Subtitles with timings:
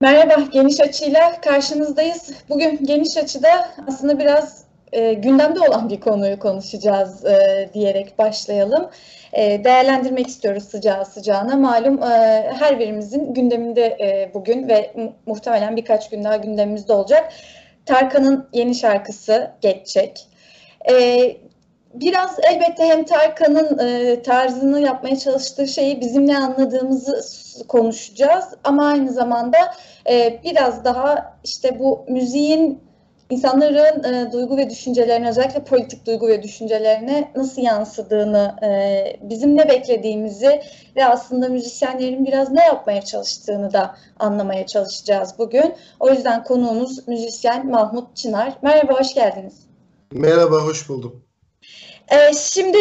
[0.00, 2.30] Merhaba, Geniş Açı'yla karşınızdayız.
[2.48, 8.90] Bugün Geniş Açı'da aslında biraz e, gündemde olan bir konuyu konuşacağız e, diyerek başlayalım.
[9.32, 11.56] E, değerlendirmek istiyoruz sıcağı sıcağına.
[11.56, 12.06] Malum e,
[12.58, 17.32] her birimizin gündeminde e, bugün ve mu muhtemelen birkaç gün daha gündemimizde olacak.
[17.86, 20.26] Tarkan'ın yeni şarkısı Geçecek.
[20.90, 21.36] E,
[22.00, 27.22] biraz elbette hem Tarkan'ın e, tarzını yapmaya çalıştığı şeyi bizim ne anladığımızı
[27.68, 29.58] konuşacağız ama aynı zamanda
[30.10, 32.86] e, biraz daha işte bu müziğin
[33.30, 39.68] insanların e, duygu ve düşüncelerine özellikle politik duygu ve düşüncelerine nasıl yansıdığını, e, bizim ne
[39.68, 40.60] beklediğimizi
[40.96, 45.74] ve aslında müzisyenlerin biraz ne yapmaya çalıştığını da anlamaya çalışacağız bugün.
[46.00, 48.52] O yüzden konuğumuz müzisyen Mahmut Çınar.
[48.62, 49.66] Merhaba, hoş geldiniz.
[50.12, 51.25] Merhaba, hoş buldum.
[52.10, 52.78] Ee, şimdi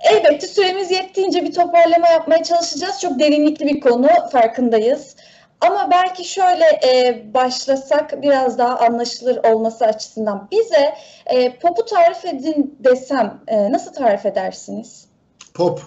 [0.00, 3.00] elbette süremiz yettiğince bir toparlama yapmaya çalışacağız.
[3.00, 5.16] Çok derinlikli bir konu, farkındayız.
[5.60, 10.48] Ama belki şöyle e, başlasak biraz daha anlaşılır olması açısından.
[10.50, 10.94] Bize
[11.26, 15.06] e, pop'u tarif edin desem e, nasıl tarif edersiniz?
[15.54, 15.80] Pop.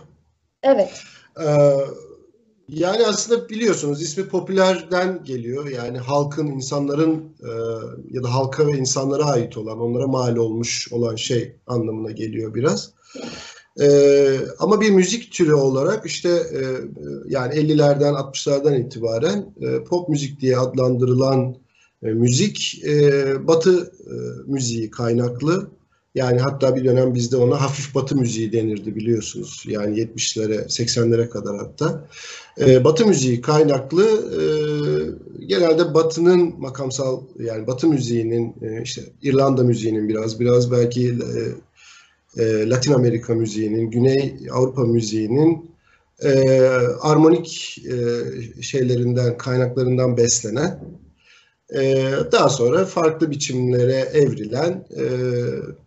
[0.63, 0.91] Evet.
[1.39, 1.45] Ee,
[2.69, 5.69] yani aslında biliyorsunuz ismi popülerden geliyor.
[5.69, 7.51] Yani halkın, insanların e,
[8.11, 12.93] ya da halka ve insanlara ait olan, onlara mal olmuş olan şey anlamına geliyor biraz.
[13.81, 16.61] Ee, ama bir müzik türü olarak işte e,
[17.27, 21.55] yani 50'lerden 60'lardan itibaren e, pop müzik diye adlandırılan
[22.03, 24.13] e, müzik e, Batı e,
[24.45, 25.67] müziği kaynaklı
[26.17, 29.63] yani hatta bir dönem bizde ona hafif batı müziği denirdi biliyorsunuz.
[29.67, 32.07] Yani 70'lere, 80'lere kadar hatta.
[32.59, 34.03] E, batı müziği kaynaklı
[34.39, 34.43] e,
[35.45, 41.39] genelde batının makamsal yani batı müziğinin e, işte İrlanda müziğinin biraz biraz belki e,
[42.43, 45.71] e, Latin Amerika müziğinin, Güney Avrupa müziğinin
[46.23, 46.59] e,
[47.01, 50.79] armonik e, şeylerinden, kaynaklarından beslenen
[52.31, 55.05] daha sonra farklı biçimlere evrilen e,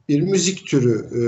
[0.09, 1.21] bir müzik türü e,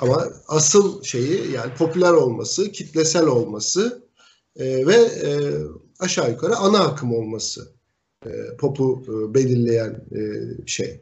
[0.00, 4.02] ama asıl şeyi yani popüler olması, kitlesel olması
[4.56, 4.96] e, ve
[6.00, 7.68] aşağı yukarı ana akım olması
[8.58, 10.04] popu belirleyen
[10.66, 11.00] şey.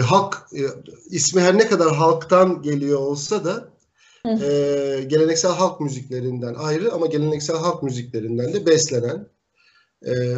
[0.00, 0.48] Halk
[1.10, 3.68] ismi her ne kadar halktan geliyor olsa da
[4.24, 9.28] e, geleneksel halk müziklerinden ayrı ama geleneksel halk müziklerinden de beslenen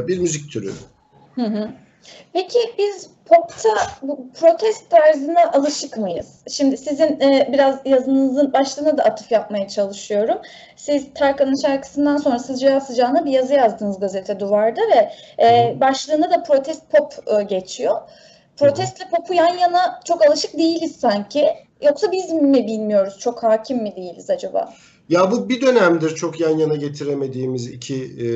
[0.09, 0.73] bir müzik türü.
[1.39, 1.69] Hı hı.
[2.33, 3.69] Peki biz popta
[4.03, 6.43] bu protest tarzına alışık mıyız?
[6.51, 10.39] Şimdi sizin e, biraz yazınızın başlığına da atıf yapmaya çalışıyorum.
[10.77, 15.13] Siz Tarkan'ın şarkısından sonra sıcağı sıcağına bir yazı yazdınız gazete duvarda ve
[15.45, 18.01] e, başlığında da protest pop e, geçiyor.
[18.57, 21.49] Protestle popu yan yana çok alışık değiliz sanki.
[21.83, 24.73] Yoksa biz mi bilmiyoruz, çok hakim mi değiliz acaba?
[25.09, 28.27] Ya bu bir dönemdir çok yan yana getiremediğimiz iki e,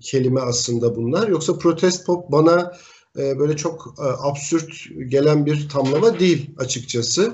[0.00, 1.28] kelime aslında bunlar.
[1.28, 2.72] Yoksa protest pop bana
[3.18, 4.72] e, böyle çok e, absürt
[5.08, 7.32] gelen bir tamlama değil açıkçası.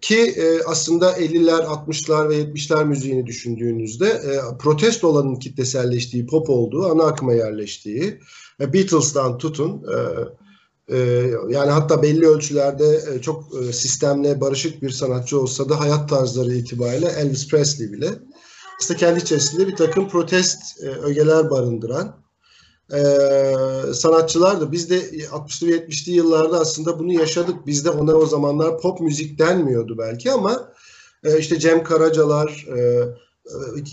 [0.00, 6.86] Ki e, aslında 50'ler, 60'lar ve 70'ler müziğini düşündüğünüzde e, protest olanın kitleselleştiği, pop olduğu,
[6.86, 8.20] ana akıma yerleştiği,
[8.60, 9.82] e, Beatles'tan tutun...
[9.82, 9.98] E,
[10.88, 16.08] ee, yani hatta belli ölçülerde e, çok e, sistemle barışık bir sanatçı olsa da hayat
[16.08, 18.08] tarzları itibariyle Elvis Presley bile
[18.80, 22.24] işte kendi içerisinde bir takım protest e, ögeler barındıran
[23.94, 27.66] sanatçılar da biz de 60'lı 70'li yıllarda aslında bunu yaşadık.
[27.66, 30.72] Bizde ona o zamanlar pop müzik denmiyordu belki ama
[31.38, 32.66] işte Cem Karacalar,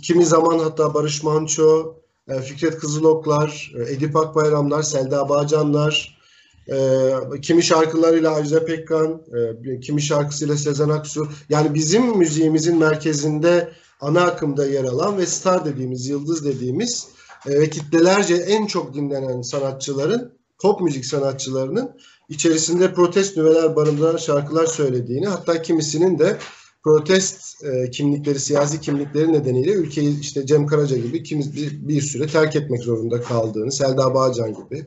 [0.03, 1.95] kimi zaman hatta Barış Manço,
[2.43, 6.21] Fikret Kızıloklar, Edip Akbayramlar, Selda Bağcanlar,
[6.67, 9.21] e, kimi şarkılarıyla Ajda Pekkan,
[9.65, 11.27] e, kimi şarkısıyla Sezen Aksu.
[11.49, 17.07] Yani bizim müziğimizin merkezinde ana akımda yer alan ve star dediğimiz, yıldız dediğimiz
[17.47, 21.91] e, ve kitlelerce en çok dinlenen sanatçıların, pop müzik sanatçılarının
[22.29, 26.37] içerisinde protest nüveler barındıran şarkılar söylediğini, hatta kimisinin de
[26.83, 32.27] protest e, kimlikleri, siyasi kimlikleri nedeniyle ülkeyi işte Cem Karaca gibi kimi, bir, bir süre
[32.27, 34.85] terk etmek zorunda kaldığını, Selda Bağcan gibi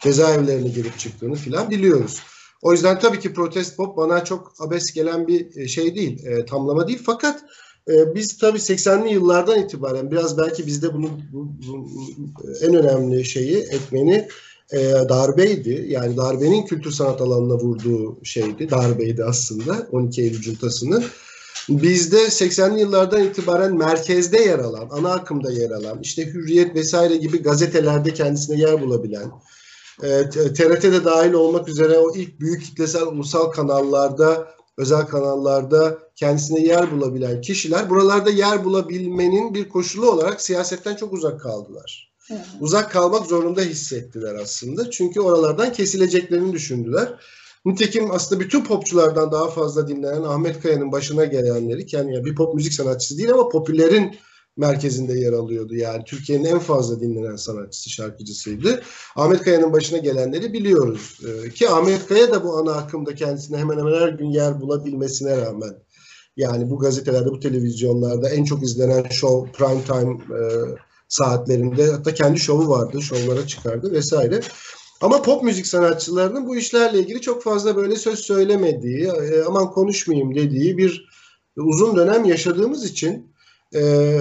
[0.00, 2.22] cezaevlerine girip çıktığını filan biliyoruz.
[2.62, 6.46] O yüzden tabii ki protest pop bana çok abes gelen bir e, şey değil, e,
[6.46, 7.02] tamlama değil.
[7.06, 7.44] Fakat
[7.88, 11.86] e, biz tabii 80'li yıllardan itibaren biraz belki bizde bunun bu, bu,
[12.62, 14.28] en önemli şeyi etmeni
[14.72, 14.78] e,
[15.08, 15.84] darbeydi.
[15.88, 21.04] Yani darbenin kültür sanat alanına vurduğu şeydi, darbeydi aslında 12 Eylül cuntasının.
[21.68, 27.42] Bizde 80'li yıllardan itibaren merkezde yer alan, ana akımda yer alan, işte Hürriyet vesaire gibi
[27.42, 29.30] gazetelerde kendisine yer bulabilen,
[30.02, 36.90] e, TRT'de dahil olmak üzere o ilk büyük kitlesel ulusal kanallarda, özel kanallarda kendisine yer
[36.90, 42.12] bulabilen kişiler buralarda yer bulabilmenin bir koşulu olarak siyasetten çok uzak kaldılar.
[42.60, 44.90] Uzak kalmak zorunda hissettiler aslında.
[44.90, 47.14] Çünkü oralardan kesileceklerini düşündüler.
[47.64, 52.72] Nitekim aslında bütün popçulardan daha fazla dinlenen Ahmet Kaya'nın başına gelenleri, yani bir pop müzik
[52.72, 54.16] sanatçısı değil ama popülerin
[54.56, 55.74] merkezinde yer alıyordu.
[55.74, 58.82] Yani Türkiye'nin en fazla dinlenen sanatçısı, şarkıcısıydı.
[59.16, 61.20] Ahmet Kaya'nın başına gelenleri biliyoruz.
[61.26, 65.36] Ee, ki Ahmet Kaya da bu ana akımda kendisine hemen hemen her gün yer bulabilmesine
[65.36, 65.74] rağmen
[66.36, 70.40] yani bu gazetelerde, bu televizyonlarda en çok izlenen show prime time e,
[71.08, 74.40] saatlerinde hatta kendi şovu vardı, şovlara çıkardı vesaire.
[75.00, 80.34] Ama pop müzik sanatçılarının bu işlerle ilgili çok fazla böyle söz söylemediği, e, aman konuşmayayım
[80.34, 81.08] dediği bir
[81.56, 83.32] uzun dönem yaşadığımız için
[83.74, 84.20] e,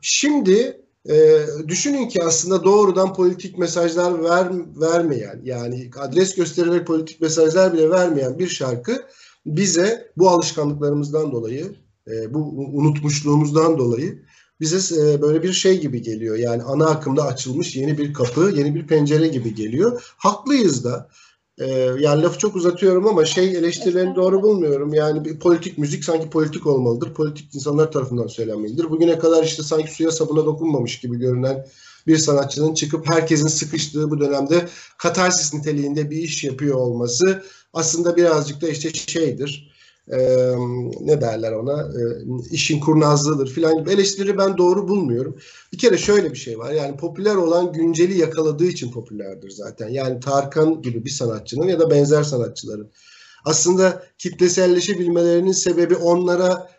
[0.00, 4.48] şimdi e, düşünün ki aslında doğrudan politik mesajlar ver,
[4.80, 9.06] vermeyen yani adres göstererek politik mesajlar bile vermeyen bir şarkı
[9.46, 11.74] bize bu alışkanlıklarımızdan dolayı,
[12.08, 12.38] e, bu
[12.72, 14.22] unutmuşluğumuzdan dolayı
[14.60, 16.36] bize e, böyle bir şey gibi geliyor.
[16.36, 20.14] Yani ana akımda açılmış yeni bir kapı, yeni bir pencere gibi geliyor.
[20.16, 21.08] Haklıyız da.
[21.58, 21.66] E,
[21.98, 24.94] yani lafı çok uzatıyorum ama şey eleştirilerini doğru bulmuyorum.
[24.94, 27.14] Yani bir politik müzik sanki politik olmalıdır.
[27.14, 28.90] Politik insanlar tarafından söylenmelidir.
[28.90, 31.66] Bugüne kadar işte sanki suya sabuna dokunmamış gibi görünen
[32.06, 34.68] bir sanatçının çıkıp herkesin sıkıştığı bu dönemde
[34.98, 39.72] katarsis niteliğinde bir iş yapıyor olması aslında birazcık da işte şeydir.
[40.08, 40.18] E,
[41.00, 42.02] ne derler ona e,
[42.50, 45.36] işin kurnazlığıdır filan gibi eleştiri ben doğru bulmuyorum.
[45.72, 49.88] Bir kere şöyle bir şey var yani popüler olan günceli yakaladığı için popülerdir zaten.
[49.88, 52.90] Yani Tarkan gibi bir sanatçının ya da benzer sanatçıların
[53.44, 56.70] aslında kitleselleşebilmelerinin sebebi onlara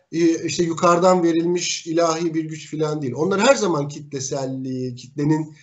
[0.46, 3.14] işte yukarıdan verilmiş ilahi bir güç filan değil.
[3.18, 5.56] Onlar her zaman kitleselliği, kitlenin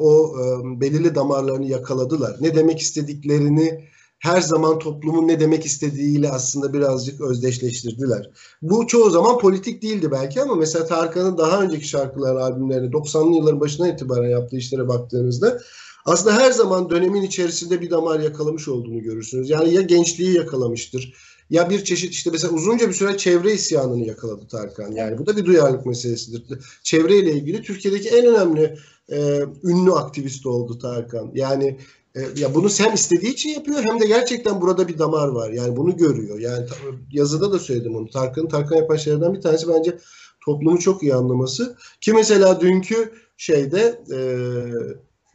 [0.00, 0.34] o
[0.80, 2.36] belirli damarlarını yakaladılar.
[2.40, 3.88] Ne demek istediklerini
[4.18, 8.30] her zaman toplumun ne demek istediğiyle aslında birazcık özdeşleştirdiler.
[8.62, 13.60] Bu çoğu zaman politik değildi belki ama mesela Tarkan'ın daha önceki şarkılar, albümlerini 90'lı yılların
[13.60, 15.58] başından itibaren yaptığı işlere baktığınızda
[16.04, 19.50] aslında her zaman dönemin içerisinde bir damar yakalamış olduğunu görürsünüz.
[19.50, 21.14] Yani ya gençliği yakalamıştır
[21.50, 24.92] ya bir çeşit işte mesela uzunca bir süre çevre isyanını yakaladı Tarkan.
[24.92, 26.58] Yani bu da bir duyarlılık meselesidir.
[26.82, 28.78] Çevreyle ilgili Türkiye'deki en önemli
[29.12, 31.30] e, ünlü aktivist oldu Tarkan.
[31.34, 31.78] Yani
[32.14, 35.50] e, ya bunu hem istediği için yapıyor hem de gerçekten burada bir damar var.
[35.50, 36.38] Yani bunu görüyor.
[36.38, 36.66] Yani
[37.12, 38.10] yazıda da söyledim onu.
[38.10, 39.98] Tarkan'ın Tarkan yapan şeylerden bir tanesi bence
[40.44, 41.76] toplumu çok iyi anlaması.
[42.00, 44.18] Ki mesela dünkü şeyde e,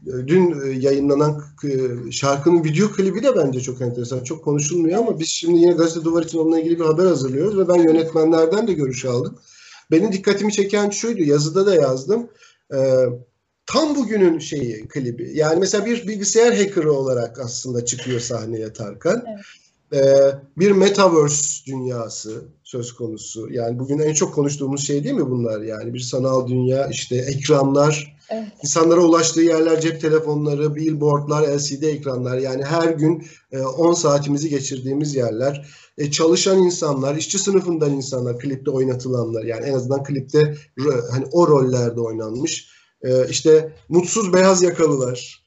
[0.06, 1.44] dün yayınlanan
[2.12, 4.24] şarkının video klibi de bence çok enteresan.
[4.24, 7.68] Çok konuşulmuyor ama biz şimdi yine gazete duvar için onunla ilgili bir haber hazırlıyoruz ve
[7.68, 9.40] ben yönetmenlerden de görüş aldım.
[9.92, 11.24] Benim dikkatimi çeken şuydu.
[11.24, 12.30] Yazıda da yazdım.
[12.74, 13.06] Ee,
[13.66, 15.32] tam bugünün şeyi klibi.
[15.34, 19.24] Yani mesela bir bilgisayar hackerı olarak aslında çıkıyor sahneye Tarkan.
[19.28, 19.46] Evet.
[19.94, 23.48] Ee, bir metaverse dünyası söz konusu.
[23.52, 25.62] Yani bugün en çok konuştuğumuz şey değil mi bunlar?
[25.62, 28.48] Yani bir sanal dünya, işte ekranlar, evet.
[28.64, 32.38] insanlara ulaştığı yerler, cep telefonları, billboardlar, LCD ekranlar.
[32.38, 33.28] Yani her gün
[33.78, 35.68] 10 e, saatimizi geçirdiğimiz yerler.
[35.98, 39.44] E, çalışan insanlar, işçi sınıfından insanlar, klipte oynatılanlar.
[39.44, 40.56] Yani en azından klipte
[41.12, 45.42] hani o rollerde oynanmış e, işte mutsuz beyaz yakalılar,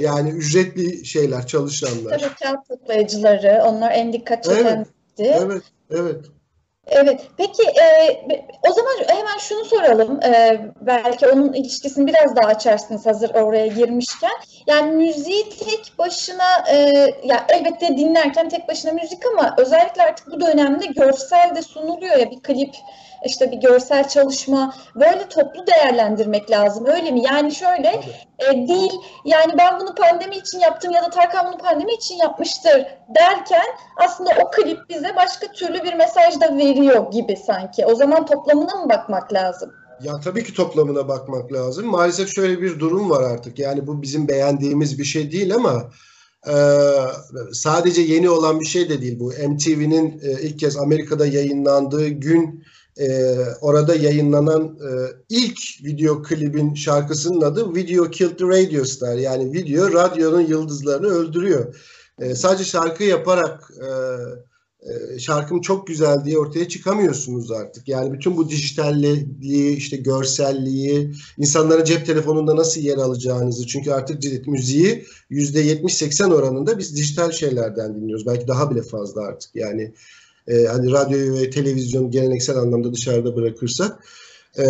[0.00, 2.18] yani ücretli şeyler, çalışanlar.
[2.18, 4.86] Tabii kağıt toplayıcıları, onlar en dikkat çeken.
[5.18, 6.24] Evet, evet, evet.
[6.86, 8.16] Evet, peki e,
[8.70, 10.22] o zaman hemen şunu soralım.
[10.22, 14.32] E, belki onun ilişkisini biraz daha açarsınız hazır oraya girmişken.
[14.66, 16.76] Yani müziği tek başına, e,
[17.24, 22.30] ya elbette dinlerken tek başına müzik ama özellikle artık bu dönemde görsel de sunuluyor ya
[22.30, 22.74] bir klip
[23.24, 27.22] işte bir görsel çalışma böyle toplu değerlendirmek lazım öyle mi?
[27.22, 28.00] Yani şöyle
[28.38, 28.92] e, değil
[29.24, 33.66] yani ben bunu pandemi için yaptım ya da Tarkan bunu pandemi için yapmıştır derken
[33.96, 36.75] aslında o klip bize başka türlü bir mesaj da veriyor
[37.12, 37.86] gibi sanki.
[37.86, 39.72] O zaman toplamına mı bakmak lazım?
[40.02, 41.86] Ya tabii ki toplamına bakmak lazım.
[41.86, 43.58] Maalesef şöyle bir durum var artık.
[43.58, 45.90] Yani bu bizim beğendiğimiz bir şey değil ama
[46.48, 46.54] e,
[47.52, 49.28] sadece yeni olan bir şey de değil bu.
[49.28, 52.64] MTV'nin e, ilk kez Amerika'da yayınlandığı gün
[53.00, 54.90] e, orada yayınlanan e,
[55.28, 59.16] ilk video klibin şarkısının adı Video Killed the Radio Star.
[59.16, 61.74] Yani video radyonun yıldızlarını öldürüyor.
[62.20, 63.88] E, sadece şarkı yaparak e,
[65.18, 67.88] şarkım çok güzel diye ortaya çıkamıyorsunuz artık.
[67.88, 73.66] Yani bütün bu dijitalliği, işte görselliği, insanların cep telefonunda nasıl yer alacağınızı.
[73.66, 78.26] Çünkü artık müziği %70-80 oranında biz dijital şeylerden dinliyoruz.
[78.26, 79.56] Belki daha bile fazla artık.
[79.56, 79.92] Yani
[80.48, 84.04] e, hani radyoyu ve televizyon geleneksel anlamda dışarıda bırakırsak
[84.58, 84.64] e,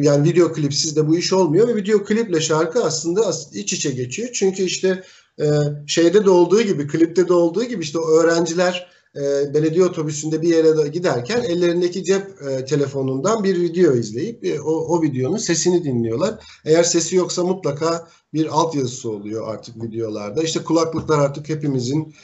[0.00, 4.28] yani video klipsiz de bu iş olmuyor ve video kliple şarkı aslında iç içe geçiyor.
[4.32, 5.02] Çünkü işte
[5.40, 5.46] e,
[5.86, 10.88] şeyde de olduğu gibi klipte de olduğu gibi işte öğrenciler e, belediye otobüsünde bir yere
[10.88, 16.34] giderken ellerindeki cep e, telefonundan bir video izleyip e, o, o videonun sesini dinliyorlar.
[16.64, 20.42] Eğer sesi yoksa mutlaka bir altyazısı oluyor artık videolarda.
[20.42, 22.14] İşte kulaklıklar artık hepimizin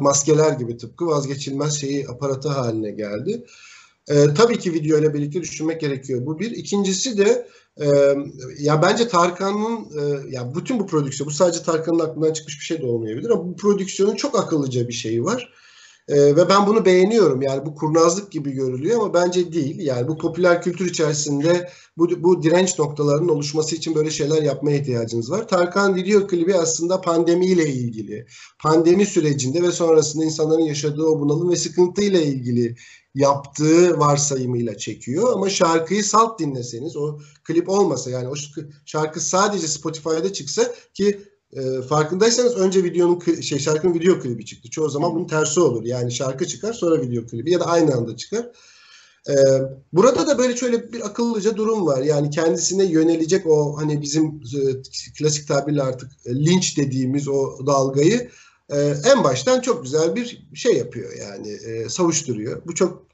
[0.00, 3.44] maskeler gibi tıpkı vazgeçilmez şeyi aparatı haline geldi.
[4.08, 6.26] E, tabii ki video ile birlikte düşünmek gerekiyor.
[6.26, 6.50] Bu bir.
[6.50, 7.48] İkincisi de
[7.80, 7.86] e,
[8.58, 12.82] ya bence Tarkan'ın e, ya bütün bu prodüksiyon bu sadece Tarkan'ın aklından çıkmış bir şey
[12.82, 15.52] de olmayabilir ama bu prodüksiyonun çok akıllıca bir şeyi var.
[16.08, 17.42] Ee, ve ben bunu beğeniyorum.
[17.42, 19.78] Yani bu kurnazlık gibi görülüyor ama bence değil.
[19.78, 25.30] Yani bu popüler kültür içerisinde bu, bu direnç noktalarının oluşması için böyle şeyler yapmaya ihtiyacınız
[25.30, 25.48] var.
[25.48, 28.26] Tarkan video klibi aslında pandemiyle ilgili.
[28.62, 32.76] Pandemi sürecinde ve sonrasında insanların yaşadığı o bunalım ve sıkıntıyla ilgili
[33.14, 35.32] yaptığı varsayımıyla çekiyor.
[35.32, 38.34] Ama şarkıyı salt dinleseniz o klip olmasa yani o
[38.86, 41.20] şarkı sadece Spotify'da çıksa ki
[41.52, 44.70] e, farkındaysanız önce videonun şey şarkının video klibi çıktı.
[44.70, 45.84] Çoğu zaman bunun tersi olur.
[45.84, 48.50] Yani şarkı çıkar sonra video klibi ya da aynı anda çıkar.
[49.28, 49.32] Ee,
[49.92, 52.02] burada da böyle şöyle bir akıllıca durum var.
[52.02, 54.82] Yani kendisine yönelecek o hani bizim e,
[55.18, 58.30] klasik tabirle artık e, linç dediğimiz o dalgayı
[58.70, 62.62] e, en baştan çok güzel bir şey yapıyor yani e, savuşturuyor.
[62.66, 63.06] Bu çok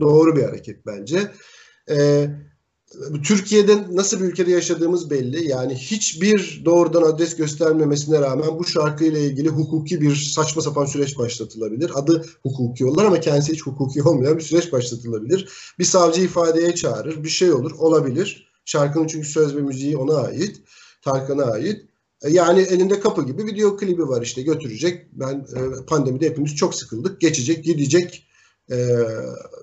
[0.00, 1.32] doğru bir hareket bence.
[1.90, 2.26] E,
[3.24, 5.48] Türkiye'de nasıl bir ülkede yaşadığımız belli.
[5.48, 11.90] Yani hiçbir doğrudan adres göstermemesine rağmen bu şarkıyla ilgili hukuki bir saçma sapan süreç başlatılabilir.
[11.94, 15.48] Adı hukuki yollar ama kendisi hiç hukuki olmayan bir süreç başlatılabilir.
[15.78, 18.52] Bir savcı ifadeye çağırır, bir şey olur, olabilir.
[18.64, 20.60] Şarkının çünkü söz ve müziği ona ait,
[21.02, 21.80] Tarkan'a ait.
[22.22, 25.06] E, yani elinde kapı gibi video klibi var işte götürecek.
[25.12, 27.20] Ben e, pandemide hepimiz çok sıkıldık.
[27.20, 28.26] Geçecek, gidecek
[28.72, 28.76] e,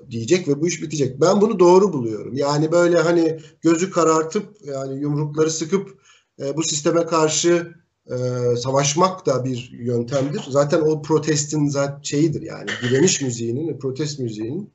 [0.10, 1.22] diyecek ve bu iş bitecek.
[1.22, 2.34] Ben bunu doğru buluyorum.
[2.34, 6.00] Yani böyle hani gözü karartıp yani yumrukları sıkıp
[6.39, 7.74] e, bu sisteme karşı
[8.08, 8.16] e,
[8.58, 10.42] savaşmak da bir yöntemdir.
[10.50, 14.74] Zaten o protestin zaten şeyidir yani direniş müziğinin, protest müziğinin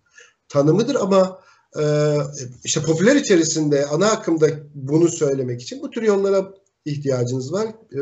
[0.48, 1.40] tanımıdır ama
[1.80, 2.16] e,
[2.64, 6.52] işte popüler içerisinde ana akımda bunu söylemek için bu tür yollara
[6.84, 7.66] ihtiyacınız var.
[7.66, 7.98] E,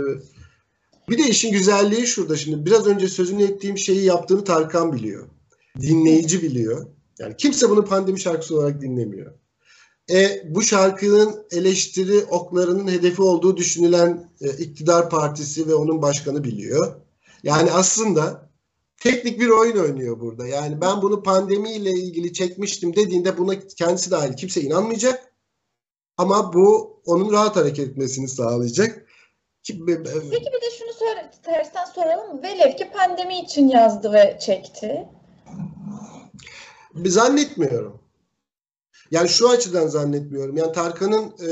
[1.09, 5.29] bir de işin güzelliği şurada şimdi biraz önce sözünü ettiğim şeyi yaptığını Tarkan biliyor
[5.81, 6.87] dinleyici biliyor.
[7.19, 9.33] Yani kimse bunu pandemi şarkısı olarak dinlemiyor.
[10.11, 16.95] E, bu şarkının eleştiri oklarının hedefi olduğu düşünülen e, iktidar partisi ve onun başkanı biliyor.
[17.43, 18.51] Yani aslında
[18.97, 20.47] teknik bir oyun oynuyor burada.
[20.47, 25.33] Yani ben bunu pandemiyle ilgili çekmiştim dediğinde buna kendisi dahil kimse inanmayacak.
[26.17, 29.07] Ama bu onun rahat hareket etmesini sağlayacak.
[29.69, 32.43] Peki bir de şunu söyle, tersten soralım.
[32.43, 35.09] Velev ki pandemi için yazdı ve çekti.
[37.07, 37.99] Zannetmiyorum.
[39.11, 40.57] Yani şu açıdan zannetmiyorum.
[40.57, 41.49] Yani Tarkan'ın e,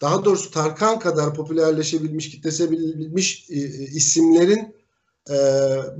[0.00, 4.74] daha doğrusu Tarkan kadar popülerleşebilmiş, kitlesebilmiş e, isimlerin
[5.30, 5.36] e,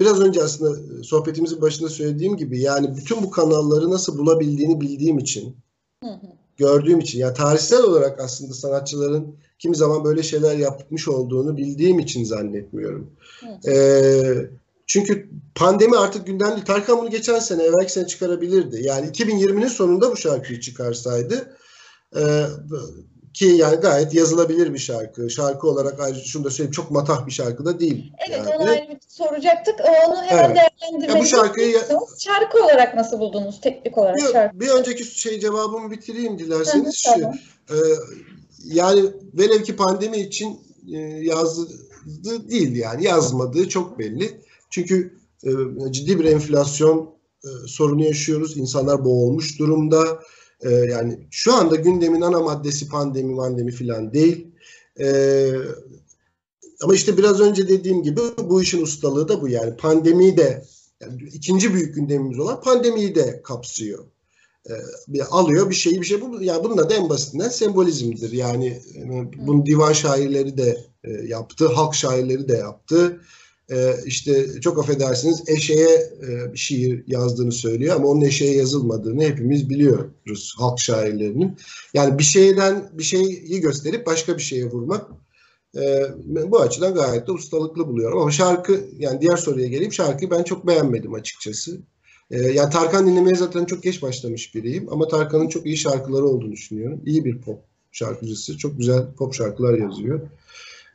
[0.00, 5.56] biraz önce aslında sohbetimizin başında söylediğim gibi yani bütün bu kanalları nasıl bulabildiğini bildiğim için
[6.04, 6.26] hı hı.
[6.56, 12.24] gördüğüm için yani tarihsel olarak aslında sanatçıların kimi zaman böyle şeyler yapmış olduğunu bildiğim için
[12.24, 13.10] zannetmiyorum.
[13.40, 13.70] Hı.
[13.70, 13.74] E,
[14.94, 16.64] çünkü pandemi artık gündem değil.
[16.64, 18.80] Tarkan bunu geçen sene, evvelki sene çıkarabilirdi.
[18.82, 21.56] Yani 2020'nin sonunda bu şarkıyı çıkarsaydı
[22.16, 22.22] e,
[23.34, 25.30] ki yani gayet yazılabilir bir şarkı.
[25.30, 28.12] Şarkı olarak ayrıca şunu da söyleyeyim çok matah bir şarkı da değil.
[28.28, 28.56] Evet yani.
[28.56, 29.74] onu ayrı soracaktık.
[29.80, 30.56] Onu hemen evet.
[30.56, 31.32] değerlendirmeliyiz.
[31.32, 31.78] bu şarkıyı
[32.18, 34.60] şarkı olarak nasıl buldunuz teknik olarak bir, şarkı?
[34.60, 37.06] Bir önceki şey cevabımı bitireyim dilerseniz.
[37.06, 37.34] Hı, tamam.
[37.68, 37.78] Şu, e,
[38.64, 39.02] yani
[39.34, 40.60] velev ki pandemi için
[40.92, 41.68] e, yazdı
[42.50, 44.44] değil yani yazmadığı çok belli.
[44.74, 45.14] Çünkü
[45.44, 45.50] e,
[45.92, 47.14] ciddi bir enflasyon
[47.44, 48.56] e, sorunu yaşıyoruz.
[48.56, 50.20] İnsanlar boğulmuş durumda.
[50.60, 54.46] E, yani şu anda gündemin ana maddesi pandemi, pandemi filan değil.
[55.00, 55.06] E,
[56.82, 60.64] ama işte biraz önce dediğim gibi bu işin ustalığı da bu yani pandemiyi de
[61.00, 64.04] yani ikinci büyük gündemimiz olan pandemiyi de kapsıyor.
[64.70, 68.32] E, alıyor bir şeyi bir şey bu yani bunun da en basitinden sembolizmdir.
[68.32, 69.08] Yani e,
[69.46, 73.20] bunu divan şairleri de e, yaptı, halk şairleri de yaptı
[73.70, 80.54] e, işte çok affedersiniz eşeğe e, şiir yazdığını söylüyor ama onun eşeğe yazılmadığını hepimiz biliyoruz
[80.58, 81.56] halk şairlerinin.
[81.94, 85.10] Yani bir şeyden bir şeyi gösterip başka bir şeye vurmak
[85.76, 86.06] e,
[86.46, 88.20] bu açıdan gayet de ustalıklı buluyorum.
[88.20, 91.80] Ama şarkı yani diğer soruya geleyim şarkıyı ben çok beğenmedim açıkçası.
[92.30, 96.52] E, yani Tarkan dinlemeye zaten çok geç başlamış biriyim ama Tarkan'ın çok iyi şarkıları olduğunu
[96.52, 97.00] düşünüyorum.
[97.06, 97.60] İyi bir pop
[97.92, 98.58] şarkıcısı.
[98.58, 100.20] Çok güzel pop şarkılar yazıyor.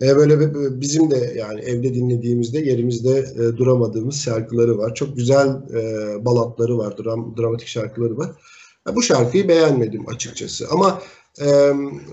[0.01, 4.95] E, böyle bizim de yani evde dinlediğimizde yerimizde e, duramadığımız şarkıları var.
[4.95, 8.31] Çok güzel e, balatları var, dram, dramatik şarkıları var.
[8.95, 10.67] bu şarkıyı beğenmedim açıkçası.
[10.71, 11.01] Ama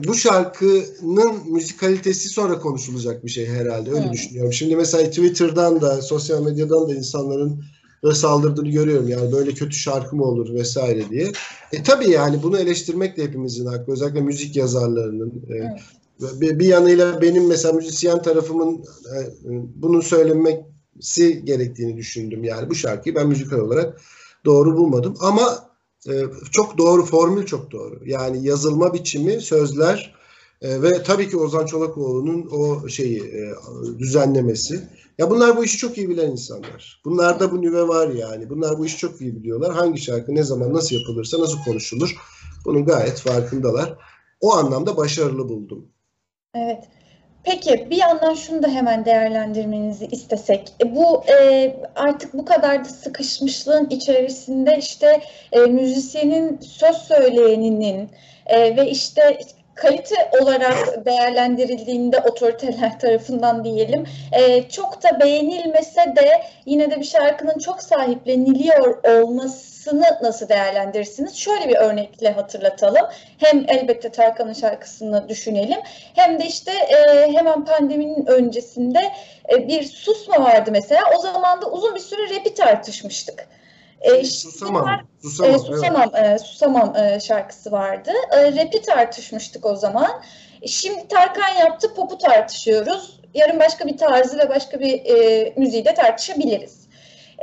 [0.06, 3.90] bu şarkının müzikalitesi sonra konuşulacak bir şey herhalde.
[3.90, 4.12] Öyle hmm.
[4.12, 4.52] düşünüyorum.
[4.52, 7.64] Şimdi mesela Twitter'dan da sosyal medyadan da insanların
[8.04, 9.08] ve saldırdığını görüyorum.
[9.08, 11.32] Yani böyle kötü şarkı mı olur vesaire diye.
[11.72, 13.92] E tabii yani bunu eleştirmek de hepimizin hakkı.
[13.92, 15.44] Özellikle müzik yazarlarının.
[15.50, 15.80] Evet.
[16.20, 19.16] Bir, yanıyla benim mesela müzisyen tarafımın e,
[19.74, 22.44] bunu söylemesi gerektiğini düşündüm.
[22.44, 24.00] Yani bu şarkıyı ben müzikal olarak
[24.44, 25.14] doğru bulmadım.
[25.20, 25.70] Ama
[26.08, 26.12] e,
[26.50, 28.00] çok doğru, formül çok doğru.
[28.06, 30.14] Yani yazılma biçimi, sözler
[30.62, 33.22] e, ve tabii ki Ozan Çolakoğlu'nun o şeyi
[33.98, 34.88] düzenlemesi.
[35.18, 37.00] Ya bunlar bu işi çok iyi bilen insanlar.
[37.04, 38.50] Bunlarda bu nüve var yani.
[38.50, 39.74] Bunlar bu işi çok iyi biliyorlar.
[39.74, 42.16] Hangi şarkı ne zaman nasıl yapılırsa nasıl konuşulur
[42.64, 43.98] bunun gayet farkındalar.
[44.40, 45.88] O anlamda başarılı buldum.
[46.56, 46.84] Evet.
[47.44, 50.72] Peki bir yandan şunu da hemen değerlendirmenizi istesek.
[50.84, 55.20] E, bu e, artık bu kadar da sıkışmışlığın içerisinde işte
[55.52, 58.10] e, müzisyenin söz söyleyeninin
[58.46, 59.38] e, ve işte
[59.76, 67.58] kalite olarak değerlendirildiğinde otoriteler tarafından diyelim e, çok da beğenilmese de yine de bir şarkının
[67.58, 71.36] çok sahipleniliyor olmasını nasıl değerlendirirsiniz?
[71.36, 73.06] Şöyle bir örnekle hatırlatalım.
[73.38, 75.78] Hem elbette Tarkan'ın şarkısını düşünelim
[76.14, 79.12] hem de işte e, hemen pandeminin öncesinde
[79.52, 81.02] e, bir susma vardı mesela.
[81.18, 83.48] O zaman da uzun bir süre rapi tartışmıştık.
[84.00, 85.00] E, Susamam.
[85.22, 85.54] Susamam.
[85.54, 88.10] e, Susamam, e, Susamam e, şarkısı vardı.
[88.32, 90.22] E, rap'i tartışmıştık o zaman.
[90.62, 93.20] E, Şimdi Tarkan yaptı, pop'u tartışıyoruz.
[93.34, 96.86] Yarın başka bir tarzı ve başka bir e, müziği de tartışabiliriz.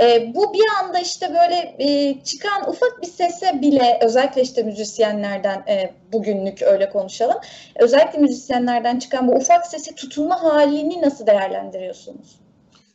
[0.01, 5.63] E, bu bir anda işte böyle e, çıkan ufak bir sese bile özellikle işte müzisyenlerden
[5.67, 7.38] e, bugünlük öyle konuşalım.
[7.79, 12.42] Özellikle müzisyenlerden çıkan bu ufak sese tutunma halini nasıl değerlendiriyorsunuz?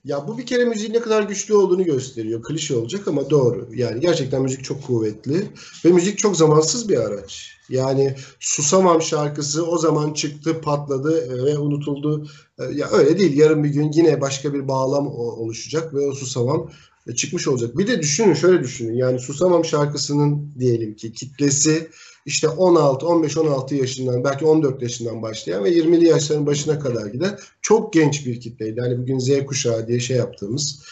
[0.04, 2.42] Ya bu bir kere müziğin ne kadar güçlü olduğunu gösteriyor.
[2.42, 3.68] Klişe olacak ama doğru.
[3.74, 5.46] Yani gerçekten müzik çok kuvvetli
[5.84, 7.58] ve müzik çok zamansız bir araç.
[7.68, 12.26] Yani Susamam şarkısı o zaman çıktı, patladı e, ve unutuldu.
[12.58, 13.36] E, Ya öyle değil.
[13.36, 16.70] Yarın bir gün yine başka bir bağlam oluşacak ve o Susamam
[17.06, 17.78] e, çıkmış olacak.
[17.78, 18.94] Bir de düşünün, şöyle düşünün.
[18.96, 21.88] Yani Susamam şarkısının diyelim ki kitlesi
[22.26, 27.38] işte 16, 15, 16 yaşından belki 14 yaşından başlayan ve 20'li yaşların başına kadar giden
[27.62, 28.80] çok genç bir kitleydi.
[28.80, 30.82] Hani bugün Z kuşağı diye şey yaptığımız,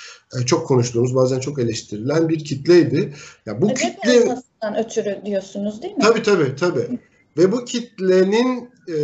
[0.41, 3.15] e, çok konuştuğumuz, bazen çok eleştirilen bir kitleydi.
[3.47, 4.37] Ya bu Rap kitle
[4.79, 6.03] ötürü diyorsunuz değil mi?
[6.03, 6.99] tabii tabii tabii.
[7.37, 8.97] Ve bu kitlenin e,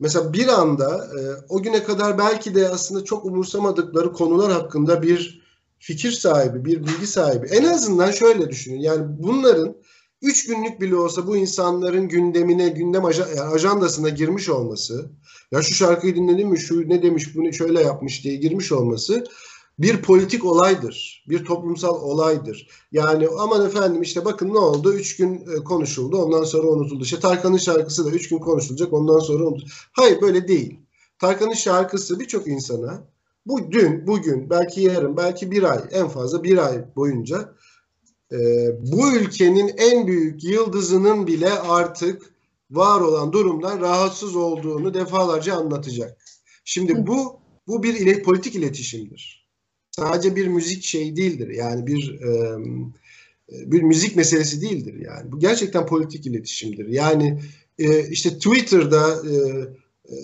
[0.00, 5.40] mesela bir anda e, o güne kadar belki de aslında çok umursamadıkları konular hakkında bir
[5.78, 7.46] fikir sahibi, bir bilgi sahibi.
[7.46, 8.80] En azından şöyle düşünün.
[8.80, 9.76] Yani bunların
[10.22, 13.04] üç günlük bile olsa bu insanların gündemine, gündem
[13.52, 15.10] ajandasına girmiş olması,
[15.52, 19.24] ya şu şarkıyı dinledin mi, şu ne demiş, bunu şöyle yapmış diye girmiş olması
[19.80, 22.68] bir politik olaydır, bir toplumsal olaydır.
[22.92, 27.04] Yani aman efendim işte bakın ne oldu, üç gün e, konuşuldu, ondan sonra unutuldu.
[27.04, 29.70] İşte Tarkan'ın şarkısı da üç gün konuşulacak, ondan sonra unutuldu.
[29.92, 30.80] Hayır böyle değil.
[31.18, 33.06] Tarkan'ın şarkısı birçok insana
[33.46, 37.54] bu dün, bugün, belki yarın, belki bir ay, en fazla bir ay boyunca
[38.32, 38.38] e,
[38.92, 42.34] bu ülkenin en büyük yıldızının bile artık
[42.70, 46.16] var olan durumdan rahatsız olduğunu defalarca anlatacak.
[46.64, 49.46] Şimdi bu bu bir ile, politik iletişimdir.
[49.90, 51.48] Sadece bir müzik şey değildir.
[51.48, 52.58] Yani bir e,
[53.50, 55.32] bir müzik meselesi değildir yani.
[55.32, 56.88] Bu gerçekten politik iletişimdir.
[56.88, 57.40] Yani
[57.78, 59.34] e, işte Twitter'da e,
[60.08, 60.14] e,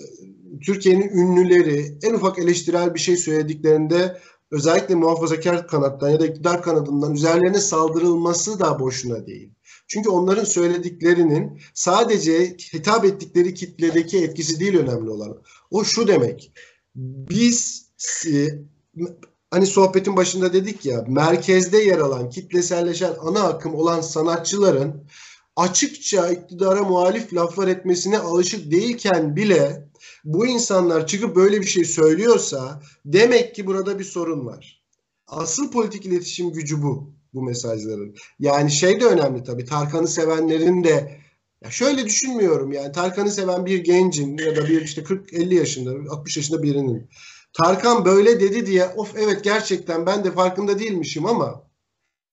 [0.65, 4.17] Türkiye'nin ünlüleri en ufak eleştirel bir şey söylediklerinde
[4.51, 9.49] özellikle muhafazakar kanattan ya da iktidar kanadından üzerlerine saldırılması da boşuna değil.
[9.87, 15.37] Çünkü onların söylediklerinin sadece hitap ettikleri kitledeki etkisi değil önemli olan.
[15.71, 16.51] O şu demek.
[16.95, 17.87] Biz
[18.27, 18.47] e,
[19.51, 25.03] hani sohbetin başında dedik ya merkezde yer alan kitleselleşen ana akım olan sanatçıların
[25.55, 29.86] açıkça iktidara muhalif laflar etmesine alışık değilken bile
[30.23, 34.83] bu insanlar çıkıp böyle bir şey söylüyorsa demek ki burada bir sorun var.
[35.27, 38.15] Asıl politik iletişim gücü bu bu mesajların.
[38.39, 41.19] Yani şey de önemli tabii Tarkan'ı sevenlerin de
[41.63, 46.37] ya şöyle düşünmüyorum yani Tarkan'ı seven bir gencin ya da bir işte 40-50 yaşında 60
[46.37, 47.09] yaşında birinin
[47.53, 51.66] Tarkan böyle dedi diye of evet gerçekten ben de farkında değilmişim ama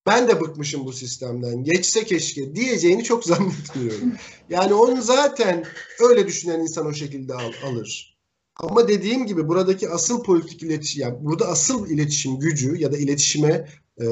[0.06, 1.64] ben de bıkmışım bu sistemden.
[1.64, 4.12] Geçse keşke diyeceğini çok zannetmiyorum.
[4.50, 5.64] Yani onu zaten
[6.00, 8.14] öyle düşünen insan o şekilde al, alır.
[8.56, 13.68] Ama dediğim gibi buradaki asıl politik iletişim, yani burada asıl iletişim gücü ya da iletişime
[13.98, 14.04] e,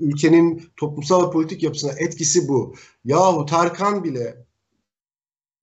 [0.00, 2.74] ülkenin toplumsal ve politik yapısına etkisi bu.
[3.04, 4.46] Yahu Tarkan bile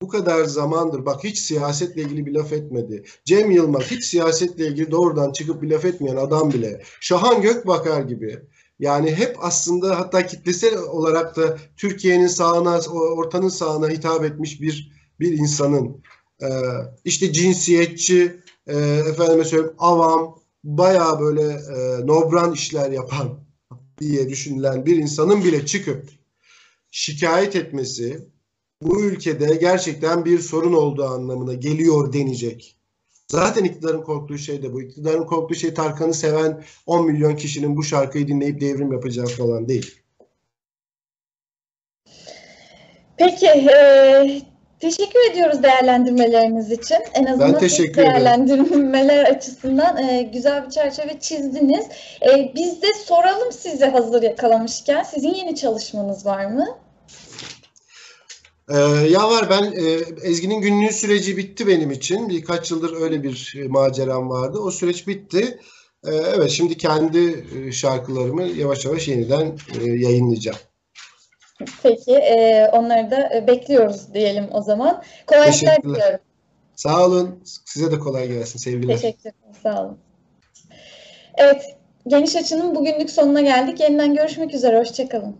[0.02, 3.04] bu kadar zamandır bak hiç siyasetle ilgili bir laf etmedi.
[3.24, 6.82] Cem Yılmaz hiç siyasetle ilgili doğrudan çıkıp bir laf etmeyen adam bile.
[7.00, 8.38] Şahan Gökbakar gibi.
[8.78, 15.32] Yani hep aslında hatta kitlesel olarak da Türkiye'nin sağına, ortanın sağına hitap etmiş bir bir
[15.32, 16.02] insanın
[16.42, 16.48] e,
[17.04, 18.36] işte cinsiyetçi,
[18.66, 23.40] e, efendime söyleyeyim avam, bayağı böyle e, nobran işler yapan
[23.98, 26.08] diye düşünülen bir insanın bile çıkıp
[26.90, 28.28] şikayet etmesi
[28.82, 32.76] bu ülkede gerçekten bir sorun olduğu anlamına geliyor denecek.
[33.28, 34.82] Zaten iktidarın korktuğu şey de bu.
[34.82, 40.00] İktidarın korktuğu şey Tarkan'ı seven 10 milyon kişinin bu şarkıyı dinleyip devrim yapacağı falan değil.
[43.16, 44.42] Peki, e,
[44.80, 46.98] teşekkür ediyoruz değerlendirmeleriniz için.
[47.14, 48.10] En azından ilk teşekkür ederim.
[48.10, 51.86] değerlendirmeler açısından e, güzel bir çerçeve çizdiniz.
[52.22, 56.66] E, biz de soralım size hazır yakalamışken, sizin yeni çalışmanız var mı?
[58.70, 58.76] Ee,
[59.08, 59.84] ya var ben e,
[60.22, 62.28] Ezgi'nin günlüğü süreci bitti benim için.
[62.28, 64.58] Birkaç yıldır öyle bir e, maceram vardı.
[64.58, 65.58] O süreç bitti.
[66.06, 70.58] Ee, evet şimdi kendi e, şarkılarımı yavaş yavaş yeniden e, yayınlayacağım.
[71.82, 75.02] Peki, e, onları da bekliyoruz diyelim o zaman.
[75.26, 76.20] Kolaylıklar diliyorum.
[76.76, 77.40] Sağ olun.
[77.44, 78.58] Size de kolay gelsin.
[78.58, 78.94] Sevgiler.
[78.94, 79.98] Teşekkürler, sağ olun.
[81.36, 83.80] Evet, Geniş Açı'nın bugünlük sonuna geldik.
[83.80, 85.36] Yeniden görüşmek üzere, hoşçakalın.